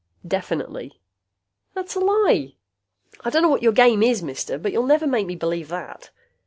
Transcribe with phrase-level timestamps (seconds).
[0.27, 0.99] "Definitely."
[1.75, 2.55] "That's a lie!
[3.23, 6.09] I don't know what your game is, mister, but you'll never make me believe that.